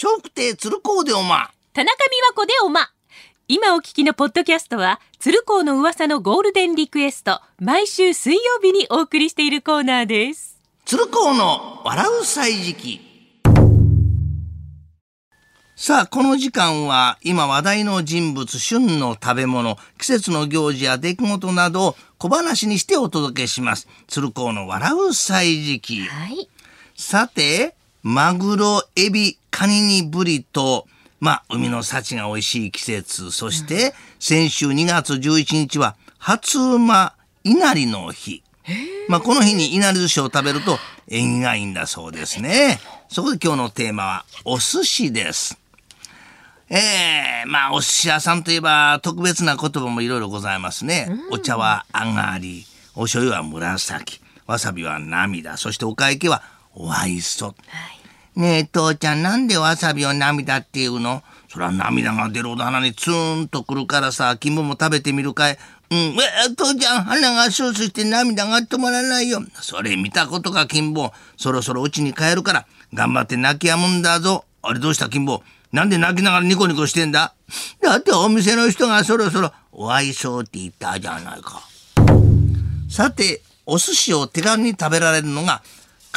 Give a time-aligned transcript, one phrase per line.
[0.00, 1.50] 笑福亭鶴光でおま。
[1.72, 2.88] 田中美和子でおま。
[3.48, 10.56] 今お聞きのポッドキャストは、鶴光の噂のゴールデンリクエスト、毎週水曜日にお送りしているコーナーです。
[10.84, 13.00] 鶴光の笑う歳時記。
[15.74, 23.88] さあ、この時間は今話題の人物、旬の食べ物、季節の行事や出来事などを小話にしてお届けします。
[24.06, 26.02] 鶴光の笑う歳時記。
[26.02, 26.48] はい。
[26.94, 27.74] さて、
[28.04, 30.86] マグロ、エビ、カニにブリと、
[31.18, 33.32] まあ、海の幸が美味しい季節。
[33.32, 38.44] そして、先週2月11日は、初馬稲荷の日。
[39.08, 42.78] まあ、この日に稲荷寿司を食べると縁起がいいんだそうですね。
[43.08, 45.58] そこで今日のテーマは、お寿司です。
[46.70, 51.10] ええまあ、お寿司屋さんといえば特別な言葉もいろいろございますね。
[51.32, 56.44] お茶は上がり、お醤油は紫、わさびは涙、そしてお会計は
[56.76, 57.56] お愛想。
[58.38, 61.24] ねえ、父ちゃん、なんでわさびを涙っていうの？
[61.48, 65.58] そりゃ涙が出るほど鼻にツーンとくるからさ、君も食べてみるかい
[65.90, 66.14] うん、え、
[66.56, 69.40] 父ちゃん、鼻がスースーして涙が止まらないよ。
[69.60, 71.12] それ見たことか、金坊。
[71.36, 74.44] そろそろ家に帰るから、頑張って泣き止むんだぞ。
[74.62, 75.42] あれどうした、金坊？
[75.72, 77.34] なんで泣きながらニコニコしてんだ？
[77.82, 81.60] だってお店の人がそろそろお愛想って言ったじゃないか。
[82.88, 85.60] さて、お寿司を手軽に食べられるのが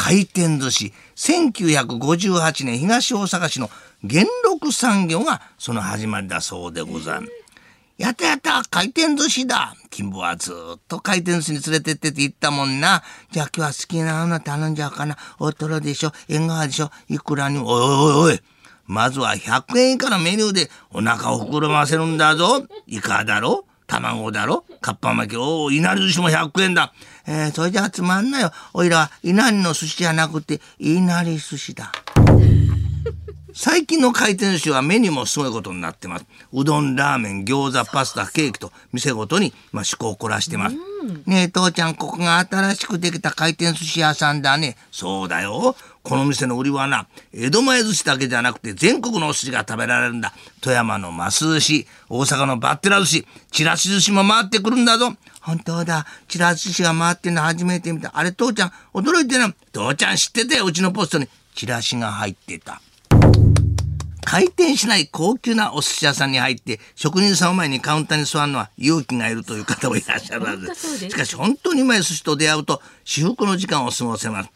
[0.00, 0.94] 回転寿司。
[1.14, 3.68] 1958年東大阪市の
[4.02, 7.32] 元禄産業がその始まりだそうでございます。
[7.98, 13.02] やったやった回転寿司だ金坊はずっと回転寿司に連れてってって言ったもんな。
[13.30, 15.18] じゃあ今日は好きなの頼んじゃうかな。
[15.38, 17.58] 大トロでしょ縁側でしょいくらに。
[17.58, 18.40] おいおいおい
[18.86, 22.66] まずは100円以下のメニューでお腹を膨らませるんだぞ。
[22.86, 23.66] イカだろ？
[23.86, 24.64] 卵だろ？
[24.80, 26.92] かっぱ巻き、おお、いなり寿司も100円だ。
[27.26, 28.50] えー、それじゃつまんないよ。
[28.72, 31.92] おいらはいなりの寿司じゃなくて、いなり寿司だ。
[33.52, 36.24] 最近の回転寿司はメニューもすごいことになってます。
[36.52, 40.76] うどん、ラーメン、餃子、パスタ、ケーキと店ごとに、まあ、趣向を凝らしてます。
[41.26, 44.76] ねえ、父ちゃん、ここが新しくできた回転寿司屋さんだね。
[44.92, 45.76] そうだよ。
[46.02, 50.32] この店の売りはな、江戸前寿司だけじゃなくて全国のお寿司が食べられるんだ。
[50.60, 55.14] 富山のます寿司、大阪のバッテラ寿司、ちらし寿司も回ってくるんだぞ。
[55.40, 56.06] 本当だ。
[56.28, 58.10] ちらし寿司が回ってんの初めて見た。
[58.14, 59.54] あれ、父ちゃん、驚いてな。
[59.72, 61.28] 父ちゃん知っててよ、うちのポストに。
[61.54, 62.80] チラシが入ってた。
[64.30, 70.72] 回転しない高級なお寿司屋さんに入って職人さんを前にカウンターに座るのは勇気がいるという方もいらっしゃるはず
[71.08, 74.50] しかし本当にうまい寿司と出会うと至福の時間を過ごせます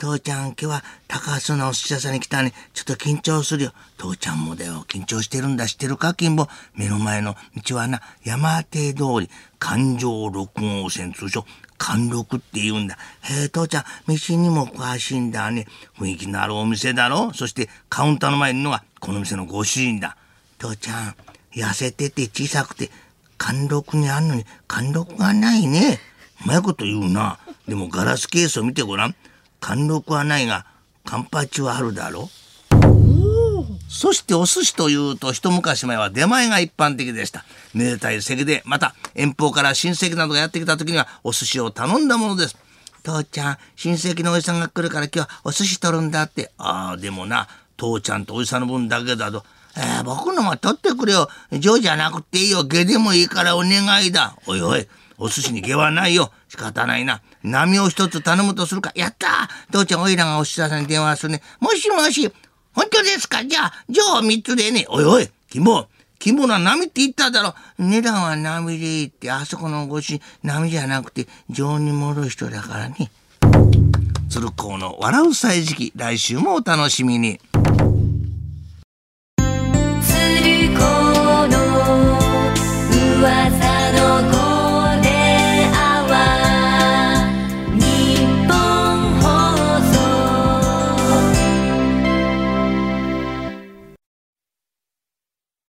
[0.00, 9.28] 父ちゃん今日は高須のお寿司屋さんに来たねちょっと緊張するよ父ちゃんもだよ緊張してるんだ知ってるか金坊目の前の道はな山手通り
[9.58, 11.44] 環状6号線通称
[11.76, 12.98] 貫禄って言うんだ。
[13.22, 15.66] へえ、父ちゃん、飯にも詳しいんだね。
[15.98, 20.18] 雰囲気のあるお店だろそしてカウンターの前にいるのがこの店のご主人だ。
[20.58, 21.14] 父ちゃん、
[21.54, 22.90] 痩せてて小さくて、
[23.38, 25.98] 貫禄にあんのに貫禄がないね。
[26.44, 27.38] うまいこと言うな。
[27.66, 29.14] でもガラスケースを見てごらん。
[29.60, 30.66] 貫禄はないが、
[31.04, 32.28] カンパチはあるだろ
[33.88, 37.44] そしてお寿司というと一昔前は出前が一般的でした。
[37.74, 42.56] めでたい席で、また遠方から親戚などがやってきた時にはお寿司を頼んだものです。
[43.02, 46.52] 父ちゃん、親戚のおじさんが来るから今日はお寿司取るんだって。
[46.56, 49.44] ああ、でもな、父ちゃんとおじさんの分だけだと。
[49.82, 51.30] えー、僕のも取ってくれよ。
[51.52, 52.64] 上じゃなくていいよ。
[52.64, 54.36] 下でもいいからお願いだ。
[54.46, 54.86] おいおい、
[55.16, 56.30] お寿司に下はないよ。
[56.48, 57.22] 仕方ないな。
[57.42, 58.92] 波を一つ頼むとするか。
[58.94, 61.42] やった父ちゃん、おいらがお寿司屋さんに電話するね。
[61.60, 62.30] もしもし。
[62.72, 63.44] 本当ですか？
[63.44, 64.84] じゃあ、上三つでね。
[64.90, 65.88] おいおい、肝。
[66.18, 67.54] 肝な波って言っただろ。
[67.78, 73.10] 値段は波でいいって、あそこのご主波じゃなくて、情に戻る人だからね。
[74.28, 77.40] 鶴光の笑う歳時期、来週もお楽しみに。